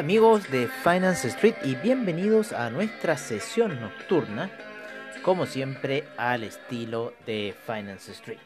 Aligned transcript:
Hola 0.00 0.06
amigos 0.06 0.50
de 0.50 0.66
Finance 0.66 1.28
Street 1.28 1.56
y 1.62 1.74
bienvenidos 1.74 2.54
a 2.54 2.70
nuestra 2.70 3.18
sesión 3.18 3.82
nocturna, 3.82 4.50
como 5.22 5.44
siempre 5.44 6.04
al 6.16 6.42
estilo 6.42 7.12
de 7.26 7.54
Finance 7.66 8.12
Street. 8.12 8.38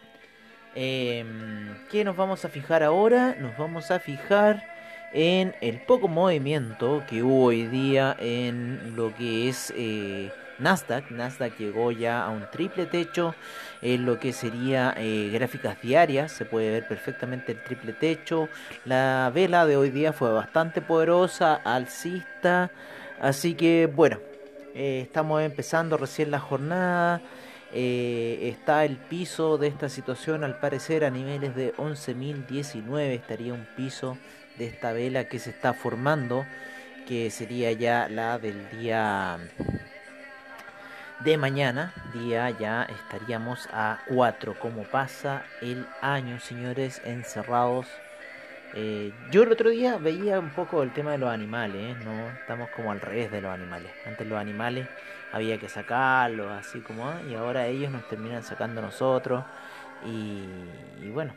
Em, 0.74 1.76
¿Qué 1.92 2.02
nos 2.02 2.16
vamos 2.16 2.44
a 2.44 2.48
fijar 2.48 2.82
ahora? 2.82 3.36
Nos 3.38 3.56
vamos 3.56 3.92
a 3.92 4.00
fijar 4.00 4.64
en 5.12 5.54
el 5.60 5.80
poco 5.80 6.08
movimiento 6.08 7.04
que 7.08 7.22
hubo 7.22 7.44
hoy 7.44 7.68
día 7.68 8.16
en 8.18 8.96
lo 8.96 9.14
que 9.14 9.48
es 9.48 9.72
eh, 9.76 10.32
Nasdaq. 10.58 11.10
Nasdaq 11.10 11.56
llegó 11.58 11.92
ya 11.92 12.24
a 12.24 12.30
un 12.30 12.50
triple 12.50 12.86
techo 12.86 13.34
en 13.82 14.06
lo 14.06 14.18
que 14.18 14.32
sería 14.32 14.94
eh, 14.96 15.30
gráficas 15.32 15.80
diarias. 15.80 16.32
Se 16.32 16.44
puede 16.44 16.70
ver 16.70 16.88
perfectamente 16.88 17.52
el 17.52 17.62
triple 17.62 17.92
techo. 17.92 18.48
La 18.84 19.30
vela 19.34 19.66
de 19.66 19.76
hoy 19.76 19.90
día 19.90 20.12
fue 20.12 20.32
bastante 20.32 20.80
poderosa, 20.80 21.54
alcista. 21.54 22.70
Así 23.20 23.54
que 23.54 23.90
bueno, 23.92 24.18
eh, 24.74 25.00
estamos 25.02 25.42
empezando 25.42 25.96
recién 25.96 26.30
la 26.30 26.40
jornada. 26.40 27.20
Eh, 27.76 28.50
está 28.56 28.84
el 28.84 28.96
piso 28.96 29.58
de 29.58 29.66
esta 29.66 29.88
situación 29.88 30.44
al 30.44 30.60
parecer 30.60 31.04
a 31.04 31.10
niveles 31.10 31.56
de 31.56 31.74
11.019 31.74 33.00
estaría 33.10 33.52
un 33.52 33.66
piso 33.76 34.16
de 34.58 34.66
esta 34.66 34.92
vela 34.92 35.24
que 35.24 35.40
se 35.40 35.50
está 35.50 35.74
formando 35.74 36.46
que 37.08 37.30
sería 37.30 37.72
ya 37.72 38.08
la 38.08 38.38
del 38.38 38.70
día 38.70 39.38
de 41.20 41.36
mañana, 41.38 41.92
día 42.12 42.50
ya 42.50 42.82
estaríamos 42.84 43.68
a 43.72 44.00
4. 44.08 44.58
Como 44.58 44.82
pasa 44.82 45.44
el 45.60 45.86
año, 46.00 46.40
señores, 46.40 47.00
encerrados. 47.04 47.86
Eh, 48.74 49.12
yo 49.30 49.44
el 49.44 49.52
otro 49.52 49.70
día 49.70 49.96
veía 49.98 50.40
un 50.40 50.50
poco 50.50 50.82
el 50.82 50.92
tema 50.92 51.12
de 51.12 51.18
los 51.18 51.30
animales, 51.30 51.76
¿eh? 51.76 51.96
no 52.04 52.28
estamos 52.30 52.68
como 52.70 52.90
al 52.90 53.00
revés 53.00 53.30
de 53.30 53.40
los 53.40 53.52
animales. 53.52 53.92
Antes 54.04 54.26
los 54.26 54.38
animales 54.38 54.88
había 55.32 55.58
que 55.58 55.68
sacarlos, 55.68 56.50
así 56.50 56.80
como, 56.80 57.08
¿eh? 57.12 57.30
y 57.30 57.34
ahora 57.34 57.66
ellos 57.68 57.92
nos 57.92 58.08
terminan 58.08 58.42
sacando 58.42 58.82
nosotros. 58.82 59.44
Y, 60.04 60.44
y, 61.00 61.10
bueno, 61.10 61.32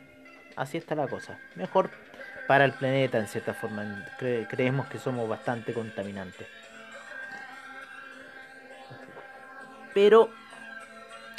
así 0.56 0.78
está 0.78 0.96
la 0.96 1.08
cosa. 1.08 1.38
Mejor 1.56 1.92
para 2.48 2.66
el 2.66 2.72
planeta, 2.72 3.20
en 3.20 3.28
cierta 3.28 3.54
forma. 3.54 4.06
creemos 4.18 4.88
que 4.88 4.98
somos 4.98 5.30
bastante 5.30 5.74
contaminantes. 5.74 6.48
Pero 9.98 10.30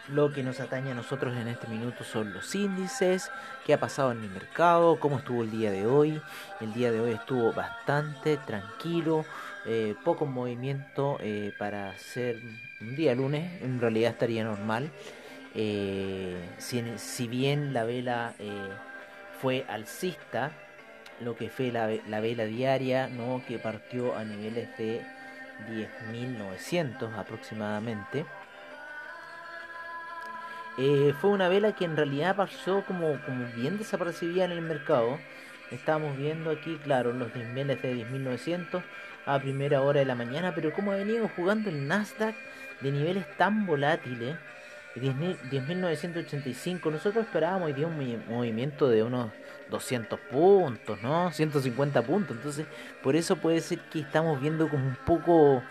lo 0.09 0.33
que 0.33 0.43
nos 0.43 0.59
atañe 0.59 0.91
a 0.91 0.95
nosotros 0.95 1.37
en 1.37 1.47
este 1.47 1.69
minuto 1.69 2.03
son 2.03 2.33
los 2.33 2.57
índices, 2.57 3.31
qué 3.65 3.73
ha 3.73 3.79
pasado 3.79 4.11
en 4.11 4.21
el 4.21 4.31
mercado, 4.31 4.99
cómo 4.99 5.19
estuvo 5.19 5.45
el 5.45 5.53
día 5.53 5.71
de 5.71 5.87
hoy. 5.87 6.21
El 6.61 6.73
día 6.73 6.91
de 6.91 6.99
hoy 6.99 7.13
estuvo 7.13 7.53
bastante 7.53 8.37
tranquilo, 8.37 9.25
eh, 9.65 9.95
poco 10.05 10.27
movimiento 10.27 11.19
eh, 11.21 11.55
para 11.57 11.97
ser 11.99 12.41
un 12.81 12.97
día 12.97 13.15
lunes, 13.15 13.63
en 13.63 13.81
realidad 13.81 14.11
estaría 14.11 14.43
normal. 14.43 14.91
Eh, 15.55 16.37
si, 16.59 17.29
bien 17.29 17.73
la 17.73 17.85
vela 17.85 18.35
fue 19.41 19.67
alcista, 19.69 20.51
lo 21.21 21.37
que 21.37 21.49
fue 21.49 21.71
la, 21.71 21.89
la 22.09 22.19
vela 22.19 22.45
diaria, 22.45 23.07
¿no? 23.07 23.41
que 23.47 23.61
partió 23.61 24.17
a 24.17 24.25
niveles 24.25 24.77
de 24.79 25.07
10.900 25.67 27.17
aproximadamente. 27.17 28.27
Eh, 30.79 31.13
fue 31.21 31.31
una 31.31 31.49
vela 31.49 31.73
que 31.73 31.85
en 31.85 31.97
realidad 31.97 32.37
pasó 32.37 32.85
como, 32.87 33.21
como 33.27 33.47
bien 33.57 33.79
desaparecida 33.79 34.45
en 34.45 34.53
el 34.53 34.63
mercado. 34.63 35.19
Estamos 35.73 36.17
viendo 36.17 36.51
aquí, 36.51 36.79
claro, 36.85 37.13
los 37.13 37.35
niveles 37.35 37.83
de 37.83 37.97
10.900 37.97 38.83
a 39.27 39.39
primera 39.41 39.83
hora 39.83 39.99
de 39.99 40.07
la 40.07 40.15
mañana, 40.15 40.55
pero 40.55 40.73
como 40.73 40.93
ha 40.93 40.97
venido 40.97 41.29
jugando 41.35 41.69
el 41.69 41.89
Nasdaq 41.89 42.35
de 42.81 42.93
niveles 42.93 43.27
tan 43.37 43.67
volátiles, 43.67 44.37
10.985, 44.95 46.91
nosotros 46.91 47.27
esperábamos 47.27 47.67
hoy 47.67 47.73
día 47.73 47.87
un 47.87 48.25
movimiento 48.29 48.89
de 48.89 49.03
unos 49.03 49.33
200 49.71 50.19
puntos, 50.31 51.03
¿no? 51.03 51.31
150 51.33 52.03
puntos, 52.03 52.37
entonces 52.37 52.67
por 53.03 53.17
eso 53.17 53.37
puede 53.37 53.61
ser 53.61 53.81
que 53.91 54.01
estamos 54.01 54.41
viendo 54.41 54.69
como 54.69 54.87
un 54.87 54.97
poco 55.05 55.63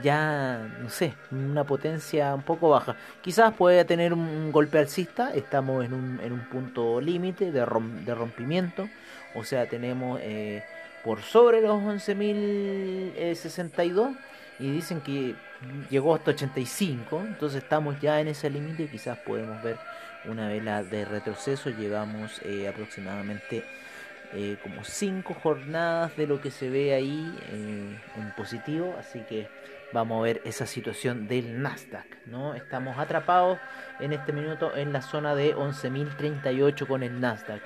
ya, 0.00 0.68
no 0.80 0.88
sé, 0.90 1.14
una 1.30 1.64
potencia 1.64 2.34
un 2.34 2.42
poco 2.42 2.68
baja. 2.70 2.96
Quizás 3.20 3.52
pueda 3.54 3.84
tener 3.84 4.12
un 4.12 4.50
golpe 4.52 4.78
alcista, 4.78 5.32
estamos 5.34 5.84
en 5.84 5.92
un, 5.92 6.20
en 6.20 6.32
un 6.32 6.48
punto 6.48 7.00
límite 7.00 7.52
de, 7.52 7.60
de, 7.60 8.14
rompimiento, 8.14 8.88
o 9.34 9.44
sea, 9.44 9.68
tenemos 9.68 10.20
eh, 10.22 10.62
por 11.04 11.20
sobre 11.22 11.60
los 11.60 11.82
11.062 11.82 14.16
y 14.58 14.70
dicen 14.70 15.00
que 15.00 15.34
llegó 15.90 16.14
hasta 16.14 16.30
85, 16.32 17.22
entonces 17.26 17.62
estamos 17.62 18.00
ya 18.00 18.20
en 18.20 18.28
ese 18.28 18.50
límite, 18.50 18.88
quizás 18.88 19.18
podemos 19.18 19.62
ver 19.62 19.76
una 20.24 20.48
vela 20.48 20.82
de 20.82 21.04
retroceso, 21.04 21.70
llegamos 21.70 22.40
eh, 22.44 22.68
aproximadamente 22.68 23.64
eh, 24.34 24.56
como 24.62 24.84
5 24.84 25.34
jornadas 25.34 26.16
de 26.16 26.26
lo 26.26 26.40
que 26.40 26.50
se 26.50 26.70
ve 26.70 26.94
ahí 26.94 27.38
en 27.50 28.00
positivo, 28.36 28.96
así 28.98 29.20
que 29.28 29.46
vamos 29.92 30.18
a 30.18 30.22
ver 30.22 30.42
esa 30.44 30.66
situación 30.66 31.28
del 31.28 31.60
Nasdaq, 31.62 32.06
¿no? 32.26 32.54
Estamos 32.54 32.98
atrapados 32.98 33.58
en 34.00 34.12
este 34.12 34.32
minuto 34.32 34.76
en 34.76 34.92
la 34.92 35.02
zona 35.02 35.34
de 35.34 35.54
11.038 35.54 36.86
con 36.86 37.02
el 37.02 37.20
Nasdaq. 37.20 37.62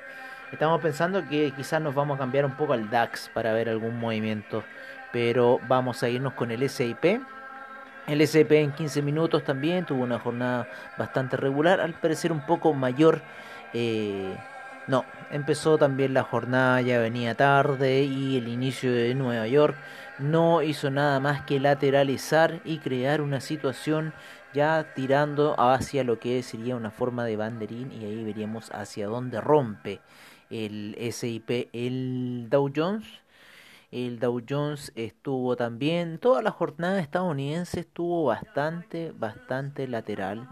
Estamos 0.52 0.80
pensando 0.80 1.26
que 1.28 1.52
quizás 1.56 1.80
nos 1.80 1.94
vamos 1.94 2.16
a 2.16 2.18
cambiar 2.18 2.44
un 2.44 2.56
poco 2.56 2.72
al 2.72 2.88
DAX 2.88 3.28
para 3.34 3.52
ver 3.52 3.68
algún 3.68 3.98
movimiento, 3.98 4.62
pero 5.12 5.60
vamos 5.66 6.02
a 6.02 6.08
irnos 6.08 6.34
con 6.34 6.50
el 6.50 6.62
S&P. 6.62 7.20
El 8.06 8.20
S&P 8.20 8.60
en 8.60 8.72
15 8.72 9.02
minutos 9.02 9.42
también 9.42 9.84
tuvo 9.84 10.04
una 10.04 10.20
jornada 10.20 10.68
bastante 10.96 11.36
regular, 11.36 11.80
al 11.80 11.94
parecer 11.94 12.30
un 12.30 12.46
poco 12.46 12.72
mayor. 12.72 13.22
Eh, 13.74 14.36
no, 14.86 15.04
empezó 15.30 15.78
también 15.78 16.14
la 16.14 16.22
jornada, 16.22 16.80
ya 16.80 16.98
venía 16.98 17.34
tarde 17.34 18.02
y 18.02 18.36
el 18.36 18.48
inicio 18.48 18.92
de 18.92 19.14
Nueva 19.14 19.46
York 19.46 19.76
no 20.18 20.62
hizo 20.62 20.90
nada 20.90 21.20
más 21.20 21.42
que 21.42 21.60
lateralizar 21.60 22.60
y 22.64 22.78
crear 22.78 23.20
una 23.20 23.40
situación 23.40 24.14
ya 24.54 24.94
tirando 24.94 25.58
hacia 25.60 26.04
lo 26.04 26.18
que 26.18 26.42
sería 26.42 26.76
una 26.76 26.90
forma 26.90 27.24
de 27.24 27.36
banderín 27.36 27.92
y 27.92 28.04
ahí 28.04 28.24
veríamos 28.24 28.70
hacia 28.70 29.08
dónde 29.08 29.40
rompe 29.40 30.00
el 30.50 30.96
SIP, 31.12 31.68
el 31.72 32.46
Dow 32.48 32.70
Jones. 32.74 33.06
El 33.90 34.18
Dow 34.18 34.40
Jones 34.48 34.92
estuvo 34.94 35.56
también, 35.56 36.18
toda 36.18 36.42
la 36.42 36.50
jornada 36.50 37.00
estadounidense 37.00 37.80
estuvo 37.80 38.24
bastante, 38.24 39.12
bastante 39.12 39.86
lateral. 39.88 40.48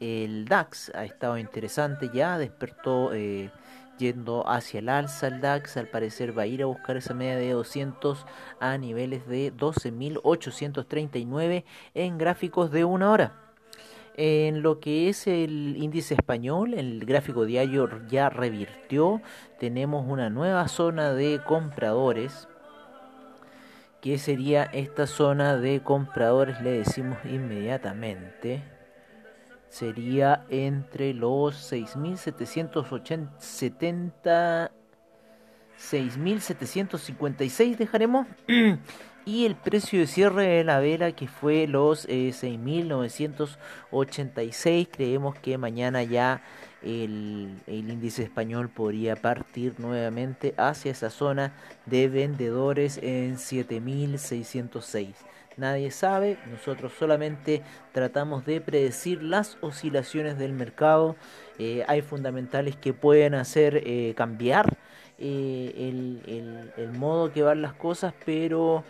El 0.00 0.46
DAX 0.46 0.90
ha 0.94 1.04
estado 1.04 1.38
interesante 1.38 2.10
ya, 2.12 2.36
despertó 2.36 3.14
eh, 3.14 3.50
yendo 3.98 4.48
hacia 4.48 4.78
el 4.80 4.88
alza 4.88 5.28
el 5.28 5.40
DAX, 5.40 5.76
al 5.76 5.86
parecer 5.88 6.36
va 6.36 6.42
a 6.42 6.46
ir 6.46 6.62
a 6.62 6.66
buscar 6.66 6.96
esa 6.96 7.14
media 7.14 7.36
de 7.36 7.52
200 7.52 8.26
a 8.60 8.76
niveles 8.78 9.26
de 9.26 9.52
12.839 9.52 11.64
en 11.94 12.18
gráficos 12.18 12.70
de 12.70 12.84
una 12.84 13.10
hora. 13.10 13.40
En 14.16 14.62
lo 14.62 14.78
que 14.78 15.08
es 15.08 15.26
el 15.26 15.76
índice 15.76 16.14
español, 16.14 16.74
el 16.74 17.04
gráfico 17.04 17.44
diario 17.44 17.90
ya 18.08 18.30
revirtió, 18.30 19.20
tenemos 19.58 20.06
una 20.08 20.30
nueva 20.30 20.68
zona 20.68 21.12
de 21.12 21.40
compradores, 21.44 22.46
que 24.00 24.18
sería 24.18 24.62
esta 24.64 25.08
zona 25.08 25.56
de 25.56 25.82
compradores, 25.82 26.60
le 26.60 26.70
decimos 26.70 27.18
inmediatamente 27.24 28.62
sería 29.74 30.46
entre 30.50 31.14
los 31.14 31.72
6.770 31.72 34.70
6.756 35.76 37.76
dejaremos 37.76 38.28
y 39.24 39.46
el 39.46 39.56
precio 39.56 39.98
de 39.98 40.06
cierre 40.06 40.46
de 40.46 40.62
la 40.62 40.78
vela 40.78 41.10
que 41.10 41.26
fue 41.26 41.66
los 41.66 42.08
6.986 42.08 44.66
eh, 44.66 44.86
creemos 44.88 45.36
que 45.40 45.58
mañana 45.58 46.04
ya 46.04 46.40
el, 46.80 47.60
el, 47.66 47.90
índice 47.90 48.22
español 48.22 48.68
podría 48.68 49.16
partir 49.16 49.74
nuevamente 49.78 50.54
hacia 50.56 50.92
esa 50.92 51.10
zona 51.10 51.52
de 51.86 52.08
vendedores 52.08 53.00
en 53.02 53.38
7606. 53.38 55.16
Nadie 55.56 55.90
sabe, 55.92 56.36
nosotros 56.50 56.92
solamente 56.98 57.62
tratamos 57.92 58.44
de 58.44 58.60
predecir 58.60 59.22
las 59.22 59.56
oscilaciones 59.60 60.36
del 60.38 60.52
mercado. 60.52 61.16
Eh, 61.58 61.84
hay 61.86 62.02
fundamentales 62.02 62.76
que 62.76 62.92
pueden 62.92 63.34
hacer 63.34 63.82
eh, 63.84 64.14
cambiar 64.16 64.76
eh, 65.18 65.72
el, 65.76 66.22
el, 66.26 66.72
el 66.76 66.92
modo 66.92 67.32
que 67.32 67.42
van 67.42 67.62
las 67.62 67.74
cosas, 67.74 68.14
pero 68.26 68.82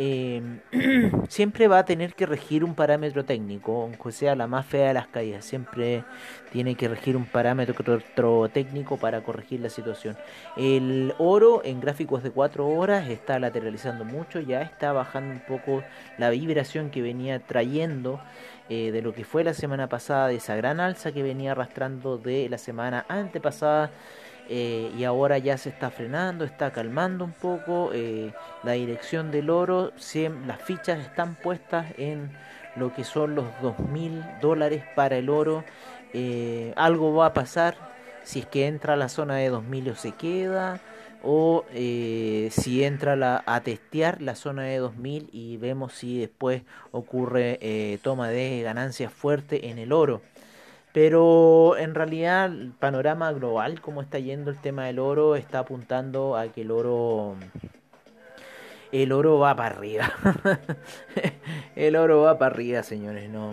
eh, 0.00 0.60
siempre 1.28 1.66
va 1.66 1.80
a 1.80 1.84
tener 1.84 2.14
que 2.14 2.24
regir 2.24 2.62
un 2.62 2.76
parámetro 2.76 3.24
técnico, 3.24 3.82
aunque 3.82 4.12
sea 4.12 4.36
la 4.36 4.46
más 4.46 4.64
fea 4.64 4.88
de 4.88 4.94
las 4.94 5.08
caídas, 5.08 5.44
siempre 5.44 6.04
tiene 6.52 6.76
que 6.76 6.86
regir 6.86 7.16
un 7.16 7.26
parámetro 7.26 8.48
técnico 8.48 8.96
para 8.96 9.22
corregir 9.22 9.58
la 9.58 9.70
situación. 9.70 10.16
El 10.56 11.14
oro 11.18 11.62
en 11.64 11.80
gráficos 11.80 12.22
de 12.22 12.30
4 12.30 12.64
horas 12.68 13.08
está 13.08 13.40
lateralizando 13.40 14.04
mucho, 14.04 14.38
ya 14.38 14.62
está 14.62 14.92
bajando 14.92 15.34
un 15.34 15.40
poco 15.40 15.82
la 16.16 16.30
vibración 16.30 16.90
que 16.90 17.02
venía 17.02 17.40
trayendo 17.40 18.20
eh, 18.68 18.92
de 18.92 19.02
lo 19.02 19.12
que 19.12 19.24
fue 19.24 19.42
la 19.42 19.52
semana 19.52 19.88
pasada, 19.88 20.28
de 20.28 20.36
esa 20.36 20.54
gran 20.54 20.78
alza 20.78 21.10
que 21.10 21.24
venía 21.24 21.52
arrastrando 21.52 22.18
de 22.18 22.48
la 22.48 22.58
semana 22.58 23.04
antepasada. 23.08 23.90
Eh, 24.50 24.90
y 24.96 25.04
ahora 25.04 25.36
ya 25.36 25.58
se 25.58 25.68
está 25.68 25.90
frenando, 25.90 26.44
está 26.44 26.72
calmando 26.72 27.24
un 27.24 27.32
poco 27.32 27.90
eh, 27.92 28.32
la 28.62 28.72
dirección 28.72 29.30
del 29.30 29.50
oro, 29.50 29.92
las 30.46 30.62
fichas 30.62 31.00
están 31.00 31.34
puestas 31.34 31.86
en 31.98 32.30
lo 32.74 32.94
que 32.94 33.04
son 33.04 33.34
los 33.34 33.44
dos 33.60 33.78
mil 33.78 34.24
dólares 34.40 34.84
para 34.94 35.18
el 35.18 35.28
oro, 35.28 35.64
eh, 36.14 36.72
algo 36.76 37.14
va 37.14 37.26
a 37.26 37.34
pasar 37.34 37.76
si 38.22 38.40
es 38.40 38.46
que 38.46 38.66
entra 38.66 38.94
a 38.94 38.96
la 38.96 39.10
zona 39.10 39.36
de 39.36 39.50
2000 39.50 39.90
o 39.90 39.94
se 39.96 40.12
queda, 40.12 40.80
o 41.22 41.64
si 41.72 42.84
entra 42.84 43.16
la, 43.16 43.42
a 43.44 43.60
testear 43.60 44.22
la 44.22 44.34
zona 44.34 44.62
de 44.62 44.78
2000 44.78 45.28
y 45.32 45.56
vemos 45.56 45.92
si 45.94 46.20
después 46.20 46.62
ocurre 46.90 47.98
toma 48.02 48.28
de 48.28 48.62
ganancias 48.62 49.12
fuerte 49.12 49.68
en 49.68 49.78
el 49.78 49.92
oro. 49.92 50.20
Pero 50.92 51.76
en 51.76 51.94
realidad 51.94 52.46
el 52.46 52.72
panorama 52.72 53.32
global, 53.32 53.80
como 53.80 54.00
está 54.00 54.18
yendo 54.18 54.50
el 54.50 54.60
tema 54.60 54.86
del 54.86 54.98
oro, 54.98 55.36
está 55.36 55.60
apuntando 55.60 56.36
a 56.36 56.48
que 56.48 56.62
el 56.62 56.70
oro 56.70 57.36
el 58.90 59.12
oro 59.12 59.38
va 59.38 59.54
para 59.54 59.76
arriba. 59.76 60.10
el 61.76 61.96
oro 61.96 62.22
va 62.22 62.38
para 62.38 62.54
arriba, 62.54 62.82
señores, 62.82 63.28
no. 63.28 63.52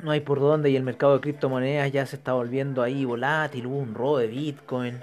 No 0.00 0.10
hay 0.10 0.20
por 0.20 0.40
dónde 0.40 0.70
y 0.70 0.76
el 0.76 0.82
mercado 0.82 1.14
de 1.14 1.20
criptomonedas 1.20 1.92
ya 1.92 2.06
se 2.06 2.16
está 2.16 2.32
volviendo 2.32 2.82
ahí 2.82 3.04
volátil, 3.04 3.66
hubo 3.66 3.78
un 3.78 3.94
robo 3.94 4.18
de 4.18 4.28
Bitcoin 4.28 5.00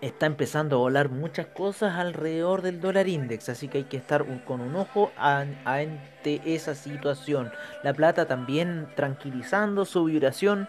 está 0.00 0.26
empezando 0.26 0.76
a 0.76 0.78
volar 0.80 1.08
muchas 1.08 1.46
cosas 1.46 1.94
alrededor 1.96 2.62
del 2.62 2.80
dólar 2.80 3.08
index, 3.08 3.48
así 3.48 3.68
que 3.68 3.78
hay 3.78 3.84
que 3.84 3.96
estar 3.96 4.24
con 4.44 4.60
un 4.60 4.76
ojo 4.76 5.10
ante 5.16 6.42
esa 6.44 6.74
situación. 6.74 7.50
La 7.82 7.94
plata 7.94 8.26
también 8.26 8.88
tranquilizando 8.94 9.84
su 9.84 10.04
vibración 10.04 10.68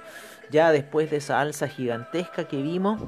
ya 0.49 0.71
después 0.71 1.11
de 1.11 1.17
esa 1.17 1.41
alza 1.41 1.67
gigantesca 1.67 2.47
que 2.47 2.61
vimos 2.61 3.01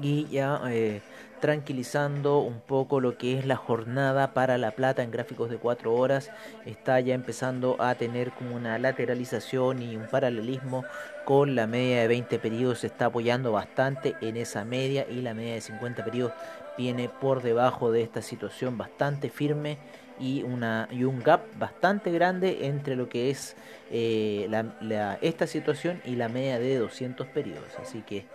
y 0.00 0.26
ya 0.28 0.60
eh, 0.68 1.02
tranquilizando 1.40 2.38
un 2.40 2.60
poco 2.60 3.00
lo 3.00 3.16
que 3.16 3.38
es 3.38 3.46
la 3.46 3.56
jornada 3.56 4.34
para 4.34 4.58
la 4.58 4.72
plata 4.72 5.02
en 5.02 5.10
gráficos 5.10 5.50
de 5.50 5.56
4 5.56 5.94
horas. 5.94 6.30
Está 6.66 7.00
ya 7.00 7.14
empezando 7.14 7.76
a 7.80 7.94
tener 7.94 8.32
como 8.32 8.56
una 8.56 8.78
lateralización 8.78 9.82
y 9.82 9.96
un 9.96 10.06
paralelismo 10.06 10.84
con 11.24 11.54
la 11.54 11.66
media 11.66 12.00
de 12.00 12.08
20 12.08 12.38
periodos. 12.38 12.80
Se 12.80 12.88
está 12.88 13.06
apoyando 13.06 13.52
bastante 13.52 14.16
en 14.20 14.36
esa 14.36 14.64
media 14.64 15.06
y 15.08 15.22
la 15.22 15.34
media 15.34 15.54
de 15.54 15.60
50 15.60 16.04
periodos 16.04 16.32
viene 16.76 17.08
por 17.08 17.42
debajo 17.42 17.90
de 17.90 18.02
esta 18.02 18.22
situación 18.22 18.78
bastante 18.78 19.30
firme 19.30 19.78
y, 20.20 20.42
una, 20.42 20.88
y 20.90 21.04
un 21.04 21.22
gap 21.22 21.42
bastante 21.58 22.10
grande 22.10 22.66
entre 22.66 22.96
lo 22.96 23.08
que 23.08 23.30
es 23.30 23.56
eh, 23.90 24.46
la, 24.48 25.18
esta 25.20 25.46
situación 25.46 26.00
y 26.04 26.16
la 26.16 26.28
media 26.28 26.58
de 26.58 26.78
200 26.78 27.26
periodos. 27.28 27.70
Así 27.80 28.02
que... 28.02 28.26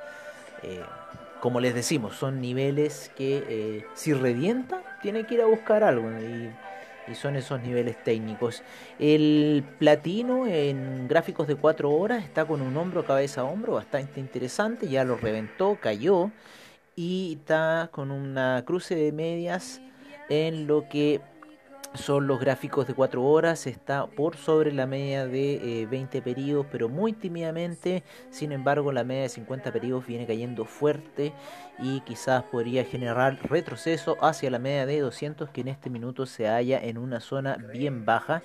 Eh, 0.64 0.82
como 1.44 1.60
les 1.60 1.76
decimos, 1.76 2.16
son 2.16 2.40
niveles 2.40 3.12
que 3.18 3.44
eh, 3.50 3.86
si 3.96 4.14
revienta, 4.14 4.82
tiene 5.02 5.26
que 5.26 5.34
ir 5.34 5.42
a 5.42 5.46
buscar 5.46 5.84
algo. 5.84 6.10
Y, 6.10 6.50
son 7.16 7.36
esos 7.36 7.62
niveles 7.62 8.02
técnicos. 8.02 8.64
El 8.98 9.66
platino 9.78 10.48
en 10.48 11.06
gráficos 11.10 11.46
de 11.50 11.58
4 11.58 11.92
horas 11.92 12.24
está 12.24 12.46
con 12.46 12.62
un 12.62 12.78
hombro, 12.78 13.04
cabeza, 13.04 13.42
a 13.42 13.44
hombro 13.44 13.74
bastante 13.74 14.22
interesante. 14.22 14.88
Ya 14.88 15.04
lo 15.04 15.18
reventó, 15.18 15.78
cayó. 15.82 16.32
Y 16.96 17.40
está 17.40 17.90
con 17.92 18.10
una 18.10 18.64
cruce 18.66 18.96
de 18.96 19.12
medias 19.12 19.82
en 20.30 20.66
lo 20.66 20.88
que 20.88 21.20
son 21.94 22.28
los 22.28 22.40
gráficos 22.40 22.88
de 22.88 22.94
4 22.94 23.24
horas, 23.24 23.68
está 23.68 24.08
por 24.08 24.36
sobre 24.38 24.72
la 24.72 24.88
media 24.88 25.28
de 25.28 25.88
20 25.90 26.18
eh, 26.18 26.22
periodos, 26.22 26.66
pero 26.72 26.90
muy 26.90 27.14
tímidamente. 27.14 28.04
Sin 28.30 28.52
embargo, 28.52 28.92
la 28.92 29.04
media 29.04 29.24
de 29.24 29.30
50 29.30 29.72
periodos 29.72 30.08
viene 30.08 30.26
cayendo 30.26 30.66
fuerte 30.66 31.34
y 31.80 32.02
quizás 32.02 32.44
podría 32.44 32.84
generar 32.84 33.40
retroceso 33.50 34.18
hacia 34.22 34.50
la 34.50 34.60
media 34.60 34.86
de 34.86 35.00
200 35.00 35.50
que 35.50 35.62
en 35.62 35.68
este 35.68 35.90
minuto 35.90 36.26
se 36.26 36.48
halla 36.48 36.80
en 36.80 36.98
una 36.98 37.20
zona 37.20 37.58
bien 37.58 38.06
baja 38.06 38.42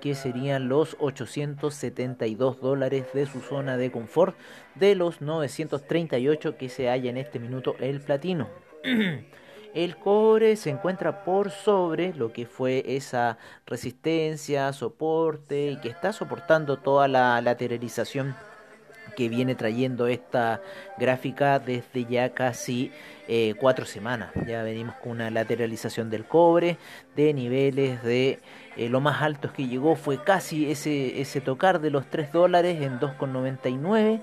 que 0.00 0.14
serían 0.14 0.68
los 0.68 0.96
872 0.98 2.60
dólares 2.60 3.06
de 3.14 3.24
su 3.26 3.40
zona 3.40 3.78
de 3.78 3.90
confort 3.90 4.36
de 4.74 4.94
los 4.94 5.22
938 5.22 6.58
que 6.58 6.68
se 6.68 6.88
halla 6.88 7.08
en 7.08 7.16
este 7.16 7.38
minuto 7.38 7.76
el 7.80 8.00
platino. 8.00 8.48
El 9.74 9.96
cobre 9.96 10.54
se 10.54 10.70
encuentra 10.70 11.24
por 11.24 11.50
sobre 11.50 12.14
lo 12.14 12.32
que 12.32 12.46
fue 12.46 12.84
esa 12.86 13.38
resistencia, 13.66 14.72
soporte 14.72 15.72
y 15.72 15.76
que 15.78 15.88
está 15.88 16.12
soportando 16.12 16.76
toda 16.76 17.08
la 17.08 17.40
lateralización 17.40 18.36
que 19.16 19.28
viene 19.28 19.56
trayendo 19.56 20.06
esta 20.06 20.60
gráfica 20.96 21.58
desde 21.58 22.04
ya 22.04 22.34
casi 22.34 22.92
eh, 23.26 23.54
cuatro 23.58 23.84
semanas. 23.84 24.30
Ya 24.46 24.62
venimos 24.62 24.94
con 25.02 25.10
una 25.10 25.28
lateralización 25.30 26.08
del 26.08 26.24
cobre 26.24 26.78
de 27.16 27.34
niveles 27.34 28.00
de 28.04 28.38
eh, 28.76 28.88
lo 28.88 29.00
más 29.00 29.22
altos 29.22 29.50
que 29.50 29.66
llegó 29.66 29.96
fue 29.96 30.22
casi 30.22 30.70
ese, 30.70 31.20
ese 31.20 31.40
tocar 31.40 31.80
de 31.80 31.90
los 31.90 32.06
3 32.10 32.30
dólares 32.30 32.80
en 32.80 33.00
2,99 33.00 34.20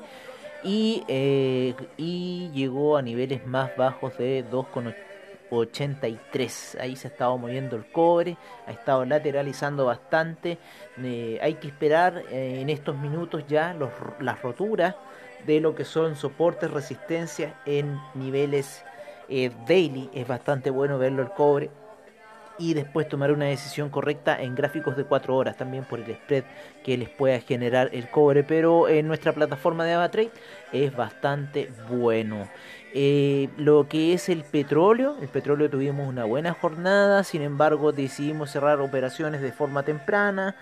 y, 0.63 1.03
eh, 1.09 1.75
y 1.97 2.51
llegó 2.53 2.95
a 2.95 3.01
niveles 3.01 3.45
más 3.45 3.75
bajos 3.75 4.17
de 4.17 4.45
2,80 4.49 5.10
83. 5.51 6.77
Ahí 6.79 6.95
se 6.95 7.07
ha 7.07 7.11
estado 7.11 7.37
moviendo 7.37 7.75
el 7.75 7.85
cobre, 7.91 8.37
ha 8.65 8.71
estado 8.71 9.05
lateralizando 9.05 9.85
bastante. 9.85 10.57
Eh, 11.03 11.39
hay 11.41 11.55
que 11.55 11.67
esperar 11.67 12.23
eh, 12.31 12.61
en 12.61 12.69
estos 12.69 12.97
minutos 12.97 13.43
ya 13.47 13.75
las 14.19 14.41
roturas 14.41 14.95
de 15.45 15.59
lo 15.59 15.75
que 15.75 15.85
son 15.85 16.15
soportes, 16.15 16.71
resistencias 16.71 17.53
en 17.65 17.99
niveles 18.13 18.83
eh, 19.29 19.51
daily. 19.67 20.09
Es 20.13 20.27
bastante 20.27 20.69
bueno 20.69 20.97
verlo 20.97 21.21
el 21.21 21.29
cobre. 21.29 21.69
Y 22.57 22.75
después 22.75 23.07
tomar 23.07 23.31
una 23.31 23.45
decisión 23.45 23.89
correcta 23.89 24.39
en 24.39 24.53
gráficos 24.53 24.95
de 24.95 25.05
4 25.05 25.35
horas 25.35 25.57
también 25.57 25.83
por 25.83 25.99
el 25.99 26.13
spread 26.13 26.43
que 26.83 26.95
les 26.95 27.09
pueda 27.09 27.39
generar 27.39 27.89
el 27.91 28.07
cobre. 28.09 28.43
Pero 28.43 28.87
en 28.87 29.07
nuestra 29.07 29.33
plataforma 29.33 29.83
de 29.83 29.93
AvaTrade 29.93 30.31
es 30.71 30.95
bastante 30.95 31.71
bueno. 31.89 32.47
Eh, 32.93 33.47
lo 33.57 33.87
que 33.87 34.13
es 34.13 34.27
el 34.27 34.43
petróleo, 34.43 35.15
el 35.21 35.29
petróleo 35.29 35.69
tuvimos 35.69 36.07
una 36.07 36.25
buena 36.25 36.53
jornada, 36.53 37.23
sin 37.23 37.41
embargo 37.41 37.93
decidimos 37.93 38.51
cerrar 38.51 38.81
operaciones 38.81 39.41
de 39.41 39.53
forma 39.53 39.83
temprana, 39.83 40.55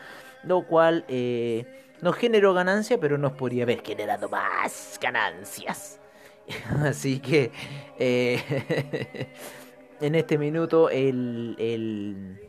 lo 0.44 0.62
cual 0.64 1.06
eh, 1.08 1.66
nos 2.02 2.16
generó 2.16 2.54
ganancia, 2.54 3.00
pero 3.00 3.18
nos 3.18 3.32
podría 3.34 3.64
haber 3.64 3.84
generado 3.84 4.30
más 4.30 5.00
ganancias. 5.02 6.00
Así 6.84 7.20
que 7.20 7.52
eh, 7.98 9.28
en 10.02 10.16
este 10.16 10.38
minuto 10.38 10.90
el, 10.90 11.56
el 11.58 12.40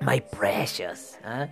My 0.00 0.20
Precious. 0.20 1.18
¿ah? 1.24 1.48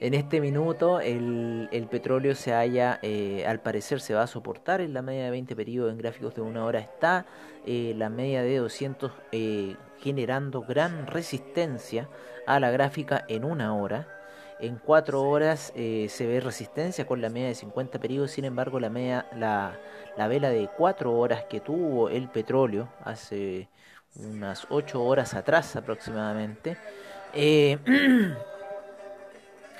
En 0.00 0.14
este 0.14 0.40
minuto 0.40 1.00
el, 1.00 1.68
el 1.72 1.88
petróleo 1.88 2.36
se 2.36 2.52
halla, 2.52 3.00
eh, 3.02 3.44
al 3.48 3.60
parecer 3.60 4.00
se 4.00 4.14
va 4.14 4.22
a 4.22 4.26
soportar 4.28 4.80
en 4.80 4.94
la 4.94 5.02
media 5.02 5.24
de 5.24 5.30
20 5.32 5.56
periodos 5.56 5.90
en 5.90 5.98
gráficos 5.98 6.36
de 6.36 6.40
una 6.40 6.64
hora 6.64 6.78
está 6.78 7.26
eh, 7.66 7.94
la 7.96 8.08
media 8.08 8.42
de 8.42 8.58
200 8.58 9.10
eh, 9.32 9.74
generando 9.98 10.62
gran 10.62 11.08
resistencia 11.08 12.08
a 12.46 12.60
la 12.60 12.70
gráfica 12.70 13.24
en 13.26 13.44
una 13.44 13.74
hora. 13.74 14.06
En 14.60 14.76
cuatro 14.76 15.22
horas 15.22 15.72
se 15.74 16.26
ve 16.26 16.40
resistencia 16.40 17.06
con 17.06 17.20
la 17.20 17.28
media 17.28 17.48
de 17.48 17.54
50 17.54 18.00
periodos, 18.00 18.32
sin 18.32 18.44
embargo 18.44 18.80
la, 18.80 18.90
media, 18.90 19.26
la, 19.36 19.78
la 20.16 20.26
vela 20.26 20.50
de 20.50 20.68
cuatro 20.76 21.12
horas 21.12 21.44
que 21.44 21.60
tuvo 21.60 22.08
el 22.08 22.28
petróleo 22.28 22.88
hace 23.04 23.68
unas 24.16 24.66
8 24.68 25.00
horas 25.00 25.34
atrás 25.34 25.76
aproximadamente, 25.76 26.76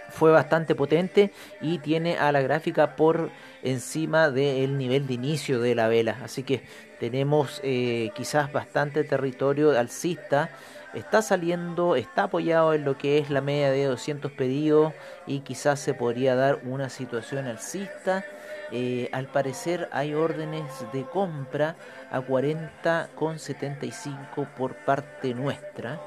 fue 0.09 0.31
bastante 0.31 0.75
potente 0.75 1.33
y 1.61 1.79
tiene 1.79 2.19
a 2.19 2.33
la 2.33 2.41
gráfica 2.41 2.97
por 2.97 3.31
encima 3.63 4.31
del 4.31 4.79
nivel 4.79 5.07
de 5.07 5.15
inicio 5.15 5.61
de 5.61 5.75
la 5.75 5.89
vela. 5.89 6.19
Así 6.23 6.43
que 6.43 6.63
tenemos 6.99 7.61
eh, 7.63 8.11
quizás 8.15 8.53
bastante 8.53 9.05
territorio 9.05 9.79
alcista. 9.79 10.51
Está 10.95 11.21
saliendo, 11.21 11.97
está 11.97 12.23
apoyado 12.25 12.73
en 12.73 12.85
lo 12.85 12.97
que 12.97 13.19
es 13.19 13.29
la 13.31 13.43
media 13.43 13.71
de 13.71 13.85
200 13.85 14.33
pedidos 14.33 14.95
y 15.27 15.41
quizás 15.41 15.81
se 15.81 15.95
podría 15.95 16.35
dar 16.35 16.61
una 16.65 16.89
situación 16.89 17.47
alcista. 17.47 18.25
Eh, 18.73 19.11
al 19.13 19.27
parecer 19.27 19.89
hay 19.93 20.15
órdenes 20.15 20.65
de 20.93 21.05
compra 21.05 21.77
a 22.11 22.21
40,75 22.21 24.49
por 24.57 24.75
parte 24.77 25.35
nuestra. 25.35 26.01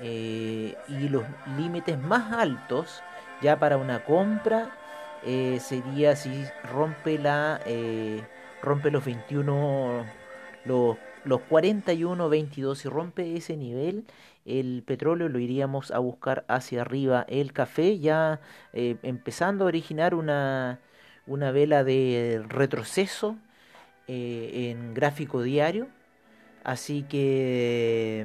Eh, 0.00 0.76
y 0.88 1.08
los 1.08 1.24
límites 1.56 1.98
más 1.98 2.32
altos 2.32 3.02
ya 3.42 3.58
para 3.58 3.76
una 3.76 4.04
compra 4.04 4.70
eh, 5.24 5.58
sería 5.60 6.16
si 6.16 6.44
rompe 6.72 7.18
la 7.18 7.60
eh, 7.66 8.22
rompe 8.62 8.90
los 8.90 9.04
21 9.04 10.04
los, 10.64 10.96
los 11.24 11.40
41 11.42 12.28
22 12.28 12.78
si 12.78 12.88
rompe 12.88 13.36
ese 13.36 13.56
nivel 13.56 14.04
el 14.44 14.82
petróleo 14.86 15.28
lo 15.28 15.40
iríamos 15.40 15.90
a 15.90 15.98
buscar 15.98 16.44
hacia 16.46 16.82
arriba. 16.82 17.26
El 17.28 17.52
café 17.52 17.98
ya 17.98 18.40
eh, 18.72 18.96
empezando 19.02 19.64
a 19.64 19.68
originar 19.68 20.14
una 20.14 20.78
una 21.26 21.50
vela 21.50 21.82
de 21.82 22.44
retroceso 22.48 23.36
en 24.06 24.94
gráfico 24.94 25.42
diario. 25.42 25.88
Así 26.62 27.02
que 27.02 28.24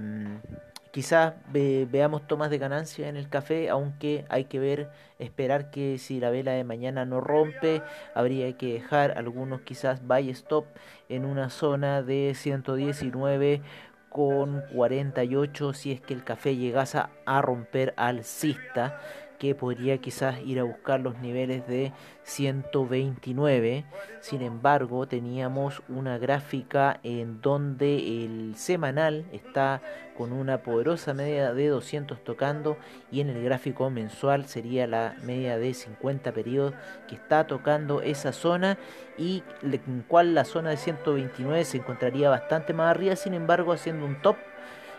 Quizás 0.91 1.36
veamos 1.53 2.27
tomas 2.27 2.50
de 2.50 2.57
ganancia 2.57 3.07
en 3.07 3.15
el 3.15 3.29
café, 3.29 3.69
aunque 3.69 4.25
hay 4.27 4.45
que 4.45 4.60
ver, 4.60 4.89
esperar 5.19 5.71
que 5.71 5.98
si 5.98 6.19
la 6.19 6.29
vela 6.29 6.51
de 6.51 6.65
mañana 6.65 7.05
no 7.05 7.21
rompe, 7.21 7.81
habría 8.13 8.57
que 8.57 8.74
dejar 8.74 9.17
algunos 9.17 9.62
quizás 9.62 10.05
buy 10.05 10.29
stop 10.31 10.65
en 11.07 11.24
una 11.24 11.50
zona 11.50 12.01
de 12.01 12.33
119 12.36 13.62
con 14.10 14.63
48 14.74 15.71
si 15.71 15.93
es 15.93 16.01
que 16.01 16.13
el 16.13 16.25
café 16.25 16.57
llegase 16.57 17.01
a 17.25 17.41
romper 17.41 17.93
alcista 17.95 19.00
que 19.41 19.55
podría 19.55 19.98
quizás 19.98 20.39
ir 20.45 20.60
a 20.60 20.63
buscar 20.63 21.00
los 21.00 21.17
niveles 21.17 21.65
de 21.65 21.93
129. 22.21 23.86
Sin 24.19 24.43
embargo, 24.43 25.07
teníamos 25.07 25.81
una 25.89 26.19
gráfica 26.19 27.00
en 27.01 27.41
donde 27.41 28.24
el 28.24 28.53
semanal 28.55 29.25
está 29.31 29.81
con 30.15 30.31
una 30.31 30.60
poderosa 30.60 31.15
media 31.15 31.55
de 31.55 31.69
200 31.69 32.24
tocando 32.24 32.77
y 33.12 33.21
en 33.21 33.29
el 33.29 33.43
gráfico 33.43 33.89
mensual 33.89 34.45
sería 34.45 34.86
la 34.86 35.15
media 35.24 35.57
de 35.57 35.74
50 35.74 36.31
periodos 36.33 36.75
que 37.07 37.15
está 37.15 37.48
tocando 37.48 38.03
esa 38.03 38.33
zona 38.33 38.77
y 39.17 39.41
en 39.63 40.05
cual 40.07 40.36
la 40.36 40.45
zona 40.45 40.69
de 40.69 40.77
129 40.77 41.65
se 41.65 41.77
encontraría 41.77 42.29
bastante 42.29 42.74
más 42.74 42.91
arriba, 42.91 43.15
sin 43.15 43.33
embargo 43.33 43.74
haciendo 43.74 44.05
un 44.05 44.21
top 44.21 44.36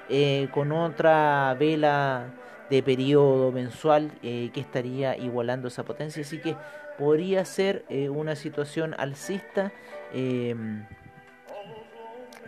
eh, 0.09 0.49
con 0.53 0.73
otra 0.73 1.55
vela 1.57 2.27
de 2.71 2.83
periodo 2.83 3.53
mensual 3.53 4.13
eh, 4.23 4.51
que 4.53 4.61
estaría 4.61 5.17
igualando 5.17 5.69
esa 5.69 5.85
potencia. 5.85 6.23
Así 6.23 6.39
que 6.39 6.57
podría 6.99 7.45
ser 7.45 7.85
eh, 7.89 8.09
una 8.09 8.37
situación 8.37 8.95
alcista. 8.99 9.73
Em, 10.13 10.87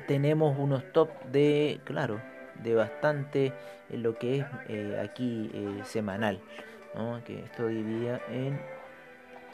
tenemos 0.06 0.58
unos 0.58 0.92
top 0.92 1.10
de, 1.30 1.80
claro, 1.84 2.20
de 2.62 2.74
bastante 2.74 3.52
lo 3.90 4.18
que 4.18 4.38
es 4.40 4.46
eh, 4.68 5.00
aquí 5.02 5.50
semanal. 5.84 6.40
Que 7.24 7.40
esto 7.40 7.66
dividía 7.66 8.20
en, 8.30 8.60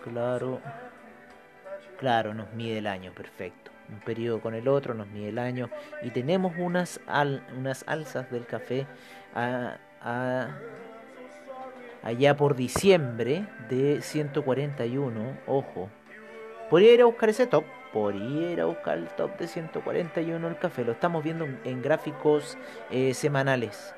claro, 0.04 0.60
claro, 1.98 2.34
nos 2.34 2.52
mide 2.52 2.78
el 2.78 2.86
año, 2.86 3.12
perfecto 3.14 3.70
un 3.90 4.00
periodo 4.00 4.40
con 4.40 4.54
el 4.54 4.68
otro, 4.68 4.94
nos 4.94 5.08
mide 5.08 5.30
el 5.30 5.38
año 5.38 5.68
y 6.02 6.10
tenemos 6.10 6.54
unas, 6.58 7.00
unas 7.56 7.84
alzas 7.88 8.30
del 8.30 8.46
café 8.46 8.86
a, 9.34 9.78
allá 12.02 12.36
por 12.36 12.56
diciembre 12.56 13.46
de 13.68 14.02
141, 14.02 15.38
ojo. 15.46 15.88
Podría 16.68 16.94
ir 16.94 17.02
a 17.02 17.06
buscar 17.06 17.28
ese 17.28 17.46
top, 17.46 17.64
podría 17.92 18.52
ir 18.52 18.60
a 18.60 18.66
buscar 18.66 18.98
el 18.98 19.08
top 19.08 19.36
de 19.38 19.48
141 19.48 20.48
el 20.48 20.58
café, 20.58 20.84
lo 20.84 20.92
estamos 20.92 21.24
viendo 21.24 21.46
en 21.64 21.82
gráficos 21.82 22.56
eh, 22.90 23.12
semanales 23.14 23.94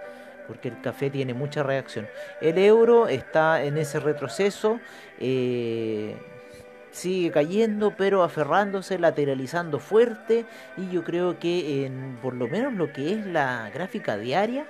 porque 0.47 0.69
el 0.69 0.81
café 0.81 1.11
tiene 1.11 1.35
mucha 1.35 1.63
reacción. 1.63 2.09
El 2.41 2.59
euro 2.59 3.09
está 3.09 3.63
en 3.65 3.79
ese 3.79 4.01
retroceso, 4.01 4.81
eh, 5.19 6.17
sigue 6.91 7.31
cayendo, 7.31 7.95
pero 7.97 8.23
aferrándose, 8.23 8.99
lateralizando 8.99 9.79
fuerte, 9.79 10.45
y 10.77 10.91
yo 10.91 11.05
creo 11.05 11.39
que 11.39 11.87
en 11.87 12.19
por 12.23 12.35
lo 12.35 12.49
menos 12.49 12.75
lo 12.75 12.93
que 12.93 13.15
es 13.15 13.27
la 13.27 13.71
gráfica 13.73 14.17
diaria, 14.17 14.67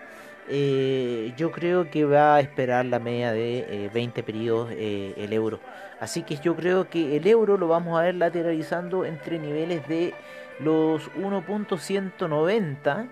eh, 0.49 1.33
yo 1.37 1.53
creo 1.53 1.91
que 1.91 2.05
va 2.05 2.37
a 2.37 2.41
esperar 2.41 2.85
la 2.87 2.99
media 2.99 3.33
de 3.33 3.91
20 3.93 4.21
eh, 4.21 4.23
periodos 4.23 4.71
eh, 4.73 5.15
el 5.17 5.33
euro. 5.33 5.61
Así 6.01 6.23
que 6.23 6.37
yo 6.37 6.57
creo 6.57 6.89
que 6.91 7.17
el 7.17 7.27
euro 7.27 7.57
lo 7.57 7.69
vamos 7.69 7.99
a 7.99 8.03
ver 8.03 8.17
lateralizando 8.17 9.05
entre 9.05 9.39
niveles 9.39 9.87
de 9.89 10.15
los 10.59 11.11
1.190 11.13 13.09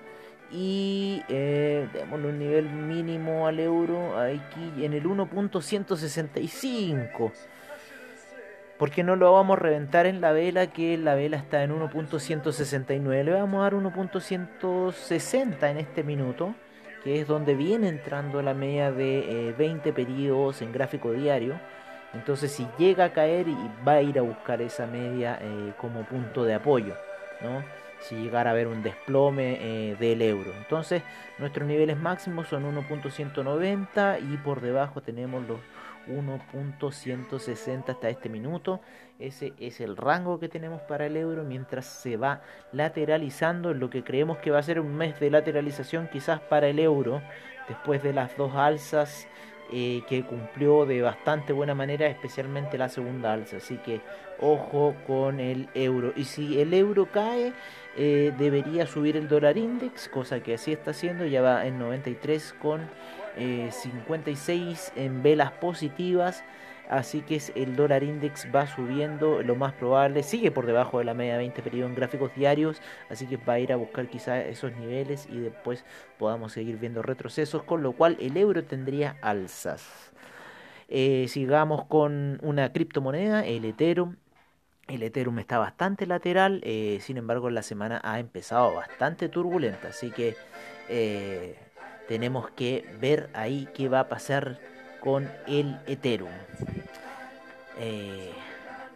y 0.52 1.22
eh, 1.28 1.88
démosle 1.92 2.28
un 2.28 2.38
nivel 2.38 2.68
mínimo 2.68 3.46
al 3.46 3.60
euro 3.60 4.18
aquí 4.18 4.84
en 4.84 4.94
el 4.94 5.04
1.165 5.04 7.30
porque 8.78 9.04
no 9.04 9.14
lo 9.14 9.32
vamos 9.32 9.58
a 9.58 9.60
reventar 9.60 10.06
en 10.06 10.20
la 10.20 10.32
vela 10.32 10.66
que 10.68 10.98
la 10.98 11.14
vela 11.14 11.36
está 11.36 11.62
en 11.62 11.78
1.169 11.78 13.24
le 13.24 13.32
vamos 13.32 13.60
a 13.60 13.62
dar 13.62 13.74
1.160 13.74 15.70
en 15.70 15.78
este 15.78 16.02
minuto 16.02 16.56
que 17.02 17.20
es 17.20 17.26
donde 17.26 17.54
viene 17.54 17.88
entrando 17.88 18.42
la 18.42 18.54
media 18.54 18.92
de 18.92 19.54
20 19.56 19.88
eh, 19.88 19.92
periodos 19.92 20.62
en 20.62 20.72
gráfico 20.72 21.12
diario. 21.12 21.58
Entonces 22.12 22.50
si 22.52 22.66
llega 22.78 23.04
a 23.04 23.12
caer 23.12 23.48
y 23.48 23.56
va 23.86 23.92
a 23.92 24.02
ir 24.02 24.18
a 24.18 24.22
buscar 24.22 24.60
esa 24.62 24.86
media 24.86 25.38
eh, 25.40 25.72
como 25.76 26.04
punto 26.04 26.44
de 26.44 26.54
apoyo, 26.54 26.94
¿no? 27.40 27.62
si 28.00 28.16
llegara 28.16 28.50
a 28.50 28.52
haber 28.52 28.66
un 28.66 28.82
desplome 28.82 29.58
eh, 29.60 29.96
del 29.98 30.22
euro. 30.22 30.52
Entonces 30.56 31.02
nuestros 31.38 31.66
niveles 31.68 31.98
máximos 31.98 32.48
son 32.48 32.64
1.190 32.64 34.18
y 34.22 34.36
por 34.38 34.60
debajo 34.60 35.00
tenemos 35.00 35.46
los 35.46 35.58
1.160 36.08 37.88
hasta 37.88 38.08
este 38.08 38.28
minuto. 38.28 38.80
Ese 39.18 39.52
es 39.58 39.80
el 39.80 39.96
rango 39.96 40.40
que 40.40 40.48
tenemos 40.48 40.80
para 40.82 41.06
el 41.06 41.16
euro 41.16 41.44
mientras 41.44 41.86
se 41.86 42.16
va 42.16 42.42
lateralizando 42.72 43.70
en 43.70 43.80
lo 43.80 43.90
que 43.90 44.02
creemos 44.02 44.38
que 44.38 44.50
va 44.50 44.58
a 44.58 44.62
ser 44.62 44.80
un 44.80 44.94
mes 44.94 45.18
de 45.20 45.30
lateralización 45.30 46.08
quizás 46.08 46.40
para 46.40 46.68
el 46.68 46.78
euro 46.78 47.20
después 47.68 48.02
de 48.02 48.12
las 48.12 48.36
dos 48.36 48.54
alzas 48.54 49.28
eh, 49.72 50.02
que 50.08 50.24
cumplió 50.24 50.84
de 50.84 51.00
bastante 51.00 51.52
buena 51.52 51.76
manera, 51.76 52.08
especialmente 52.08 52.76
la 52.76 52.88
segunda 52.88 53.32
alza. 53.32 53.58
Así 53.58 53.76
que 53.76 54.00
ojo 54.40 54.96
con 55.06 55.38
el 55.38 55.68
euro. 55.74 56.12
Y 56.16 56.24
si 56.24 56.60
el 56.60 56.74
euro 56.74 57.06
cae, 57.12 57.52
eh, 57.96 58.32
debería 58.36 58.86
subir 58.86 59.16
el 59.16 59.28
dólar 59.28 59.56
index, 59.56 60.08
cosa 60.08 60.42
que 60.42 60.54
así 60.54 60.72
está 60.72 60.90
haciendo, 60.90 61.24
ya 61.24 61.40
va 61.40 61.66
en 61.66 61.78
93 61.78 62.54
con 62.60 62.80
56 63.36 64.92
eh, 64.96 65.04
en 65.04 65.22
velas 65.22 65.52
positivas. 65.52 66.44
Así 66.90 67.20
que 67.20 67.40
el 67.54 67.76
dólar 67.76 68.02
index 68.02 68.48
va 68.52 68.66
subiendo, 68.66 69.44
lo 69.44 69.54
más 69.54 69.72
probable, 69.74 70.24
sigue 70.24 70.50
por 70.50 70.66
debajo 70.66 70.98
de 70.98 71.04
la 71.04 71.14
media 71.14 71.34
de 71.34 71.38
20 71.38 71.62
periodos 71.62 71.90
en 71.90 71.94
gráficos 71.94 72.34
diarios, 72.34 72.82
así 73.08 73.28
que 73.28 73.36
va 73.36 73.52
a 73.52 73.60
ir 73.60 73.72
a 73.72 73.76
buscar 73.76 74.08
quizás 74.08 74.44
esos 74.46 74.72
niveles 74.76 75.28
y 75.30 75.38
después 75.38 75.84
podamos 76.18 76.52
seguir 76.52 76.78
viendo 76.78 77.00
retrocesos, 77.00 77.62
con 77.62 77.84
lo 77.84 77.92
cual 77.92 78.16
el 78.18 78.36
euro 78.36 78.64
tendría 78.64 79.16
alzas. 79.22 80.12
Eh, 80.88 81.26
sigamos 81.28 81.84
con 81.84 82.40
una 82.42 82.72
criptomoneda, 82.72 83.46
el 83.46 83.64
Ethereum. 83.66 84.16
El 84.88 85.04
Ethereum 85.04 85.38
está 85.38 85.58
bastante 85.58 86.06
lateral, 86.06 86.60
eh, 86.64 86.98
sin 87.02 87.18
embargo 87.18 87.50
la 87.50 87.62
semana 87.62 88.00
ha 88.02 88.18
empezado 88.18 88.74
bastante 88.74 89.28
turbulenta, 89.28 89.90
así 89.90 90.10
que 90.10 90.34
tenemos 92.10 92.50
que 92.50 92.84
ver 93.00 93.30
ahí 93.34 93.68
qué 93.72 93.88
va 93.88 94.00
a 94.00 94.08
pasar 94.08 94.58
con 94.98 95.30
el 95.46 95.78
Ethereum. 95.86 96.32
Eh, 97.78 98.32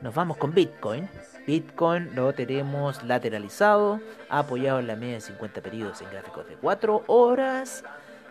nos 0.00 0.12
vamos 0.12 0.36
con 0.36 0.52
Bitcoin. 0.52 1.08
Bitcoin 1.46 2.12
lo 2.16 2.32
tenemos 2.32 3.04
lateralizado, 3.04 4.00
apoyado 4.28 4.80
en 4.80 4.88
la 4.88 4.96
media 4.96 5.14
de 5.14 5.20
50 5.20 5.60
periodos 5.60 6.02
en 6.02 6.10
gráficos 6.10 6.48
de 6.48 6.56
4 6.56 7.04
horas. 7.06 7.84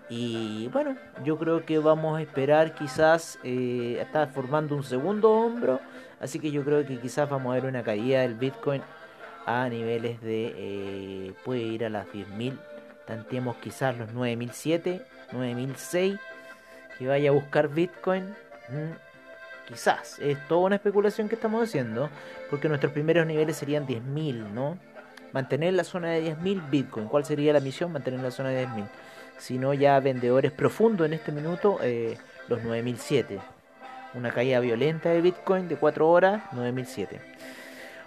Y 0.09 0.67
bueno, 0.73 0.97
yo 1.23 1.37
creo 1.37 1.65
que 1.65 1.79
vamos 1.79 2.19
a 2.19 2.21
esperar 2.21 2.75
quizás, 2.75 3.39
eh, 3.45 3.99
está 4.01 4.27
formando 4.27 4.75
un 4.75 4.83
segundo 4.83 5.31
hombro, 5.31 5.79
así 6.19 6.39
que 6.39 6.51
yo 6.51 6.65
creo 6.65 6.85
que 6.85 6.99
quizás 6.99 7.29
vamos 7.29 7.51
a 7.51 7.55
ver 7.55 7.69
una 7.69 7.83
caída 7.83 8.19
del 8.19 8.33
Bitcoin 8.33 8.81
a 9.45 9.69
niveles 9.69 10.19
de, 10.19 10.53
eh, 10.57 11.33
puede 11.45 11.61
ir 11.61 11.85
a 11.85 11.89
las 11.89 12.05
10.000 12.07 12.59
tanteemos 13.05 13.57
quizás 13.57 13.97
los 13.97 14.13
9007, 14.13 15.01
9006, 15.31 16.19
que 16.97 17.07
vaya 17.07 17.29
a 17.29 17.33
buscar 17.33 17.69
Bitcoin 17.69 18.35
Mm, 18.69 18.93
quizás, 19.67 20.19
es 20.19 20.37
toda 20.47 20.61
una 20.61 20.75
especulación 20.75 21.27
que 21.27 21.35
estamos 21.35 21.63
haciendo, 21.63 22.09
porque 22.49 22.69
nuestros 22.69 22.93
primeros 22.93 23.25
niveles 23.27 23.57
serían 23.57 23.85
10.000, 23.85 24.51
¿no? 24.53 24.77
Mantener 25.31 25.73
la 25.73 25.83
zona 25.83 26.11
de 26.11 26.35
10.000 26.35 26.69
Bitcoin. 26.69 27.07
¿Cuál 27.07 27.25
sería 27.25 27.53
la 27.53 27.59
misión? 27.59 27.91
Mantener 27.91 28.19
la 28.19 28.31
zona 28.31 28.49
de 28.49 28.67
10.000. 28.67 28.87
Si 29.37 29.57
no, 29.57 29.73
ya 29.73 29.99
vendedores 29.99 30.51
profundos 30.51 31.07
en 31.07 31.13
este 31.13 31.31
minuto, 31.31 31.79
eh, 31.81 32.17
los 32.47 32.61
9.007. 32.61 33.39
Una 34.13 34.31
caída 34.31 34.59
violenta 34.59 35.09
de 35.09 35.21
Bitcoin 35.21 35.67
de 35.67 35.75
4 35.75 36.07
horas, 36.07 36.43
9.007. 36.53 37.19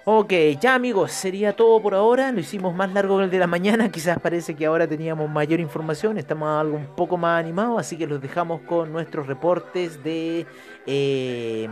Ok, 0.08 0.32
ya 0.60 0.76
amigos, 0.76 1.10
sería 1.10 1.56
todo 1.56 1.82
por 1.82 1.92
ahora. 1.92 2.30
Lo 2.30 2.38
hicimos 2.38 2.72
más 2.72 2.92
largo 2.92 3.18
que 3.18 3.24
el 3.24 3.30
de 3.30 3.40
la 3.40 3.48
mañana. 3.48 3.88
Quizás 3.90 4.20
parece 4.20 4.54
que 4.54 4.64
ahora 4.64 4.86
teníamos 4.86 5.28
mayor 5.28 5.58
información. 5.58 6.16
Estamos 6.16 6.48
algo 6.48 6.76
un 6.76 6.86
poco 6.94 7.16
más 7.16 7.40
animados. 7.40 7.80
Así 7.80 7.98
que 7.98 8.06
los 8.06 8.22
dejamos 8.22 8.60
con 8.60 8.92
nuestros 8.92 9.26
reportes 9.26 10.04
de 10.04 10.46
eh, 10.86 11.68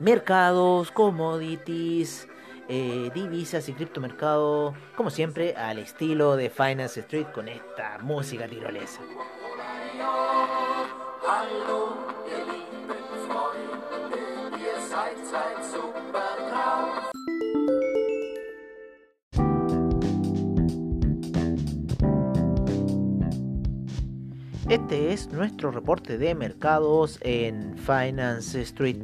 mercados, 0.00 0.90
commodities, 0.90 2.26
eh, 2.68 3.12
divisas 3.14 3.68
y 3.68 3.74
criptomercado. 3.74 4.74
Como 4.96 5.10
siempre, 5.10 5.54
al 5.54 5.78
estilo 5.78 6.34
de 6.34 6.50
Finance 6.50 6.98
Street 6.98 7.28
con 7.32 7.46
esta 7.46 7.98
música 7.98 8.48
tirolesa. 8.48 9.02
Este 24.68 25.14
es 25.14 25.28
nuestro 25.28 25.70
reporte 25.70 26.18
de 26.18 26.34
mercados 26.34 27.18
en 27.22 27.78
Finance 27.78 28.60
Street. 28.60 28.98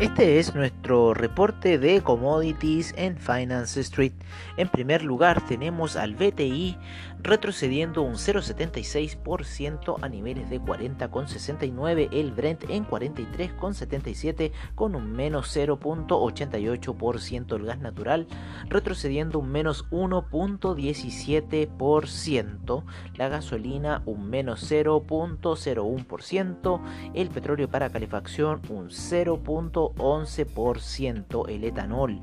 Este 0.00 0.40
es 0.40 0.56
nuestro 0.56 1.14
reporte 1.14 1.78
de 1.78 2.02
commodities 2.02 2.92
en 2.96 3.16
Finance 3.16 3.80
Street. 3.80 4.12
En 4.56 4.68
primer 4.68 5.04
lugar 5.04 5.40
tenemos 5.46 5.94
al 5.94 6.16
BTI 6.16 6.76
retrocediendo 7.24 8.02
un 8.02 8.14
0,76% 8.16 9.96
a 10.00 10.08
niveles 10.10 10.50
de 10.50 10.60
40,69, 10.60 12.10
el 12.12 12.32
Brent 12.32 12.68
en 12.68 12.86
43,77 12.86 14.52
con 14.74 14.94
un 14.94 15.10
menos 15.10 15.56
0,88%, 15.56 17.56
el 17.56 17.64
gas 17.64 17.78
natural 17.80 18.26
retrocediendo 18.68 19.38
un 19.38 19.50
menos 19.50 19.88
1,17%, 19.90 22.84
la 23.16 23.28
gasolina 23.28 24.02
un 24.04 24.28
menos 24.28 24.70
0,01%, 24.70 26.80
el 27.14 27.30
petróleo 27.30 27.70
para 27.70 27.88
calefacción 27.88 28.60
un 28.68 28.90
0,11%, 28.90 31.48
el 31.48 31.64
etanol 31.64 32.20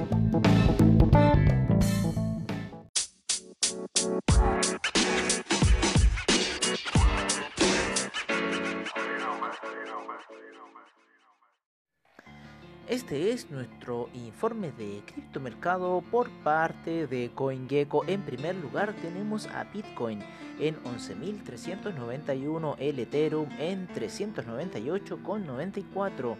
Este 12.99 13.31
es 13.31 13.49
nuestro 13.49 14.09
informe 14.13 14.73
de 14.73 15.01
criptomercado 15.05 16.03
por 16.11 16.29
parte 16.43 17.07
de 17.07 17.31
CoinGecko. 17.33 18.03
En 18.07 18.23
primer 18.23 18.57
lugar 18.57 18.93
tenemos 19.01 19.47
a 19.47 19.63
Bitcoin 19.63 20.19
en 20.59 20.75
11.391, 20.83 22.75
el 22.77 22.99
Ethereum 22.99 23.47
en 23.57 23.87
398,94, 23.87 26.35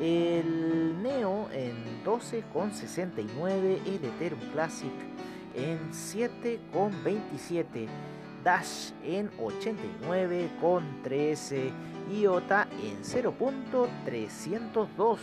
el 0.00 1.02
Neo 1.02 1.48
en 1.52 2.02
12,69, 2.04 3.80
el 3.86 4.04
Ethereum 4.04 4.40
Classic 4.52 4.92
en 5.54 5.90
7,27, 5.90 7.88
Dash 8.42 8.92
en 9.04 9.30
89,13, 9.38 11.70
IOTA 12.10 12.66
en 12.82 13.02
0.302 13.02 15.18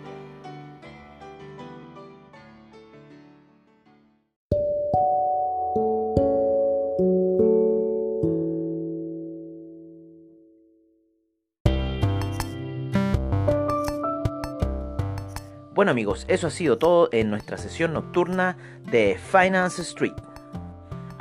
Bueno 15.75 15.91
amigos, 15.91 16.27
eso 16.29 16.47
ha 16.47 16.51
sido 16.51 16.79
todo 16.79 17.09
en 17.13 17.29
nuestra 17.29 17.59
sesión 17.59 17.93
nocturna 17.95 18.57
de 18.91 19.19
Finance 19.19 19.83
Street. 19.83 20.15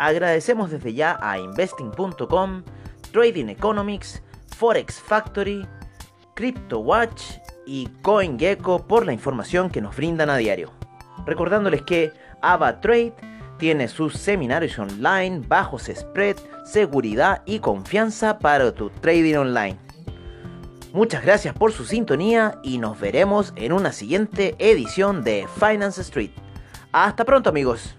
Agradecemos 0.01 0.71
desde 0.71 0.95
ya 0.95 1.19
a 1.21 1.37
investing.com, 1.37 2.63
Trading 3.11 3.49
Economics, 3.49 4.23
Forex 4.57 4.99
Factory, 4.99 5.63
CryptoWatch 6.33 7.21
y 7.67 7.87
CoinGecko 8.01 8.87
por 8.87 9.05
la 9.05 9.13
información 9.13 9.69
que 9.69 9.79
nos 9.79 9.95
brindan 9.95 10.31
a 10.31 10.37
diario. 10.37 10.71
Recordándoles 11.27 11.83
que 11.83 12.11
AvaTrade 12.41 13.13
tiene 13.59 13.87
sus 13.87 14.15
seminarios 14.15 14.79
online, 14.79 15.43
bajos 15.47 15.83
spread, 15.83 16.37
seguridad 16.65 17.43
y 17.45 17.59
confianza 17.59 18.39
para 18.39 18.71
tu 18.71 18.89
trading 18.89 19.35
online. 19.35 19.77
Muchas 20.93 21.23
gracias 21.23 21.53
por 21.53 21.73
su 21.73 21.85
sintonía 21.85 22.59
y 22.63 22.79
nos 22.79 22.99
veremos 22.99 23.53
en 23.55 23.71
una 23.71 23.91
siguiente 23.91 24.55
edición 24.57 25.23
de 25.23 25.47
Finance 25.59 26.01
Street. 26.01 26.31
Hasta 26.91 27.23
pronto 27.23 27.51
amigos. 27.51 27.95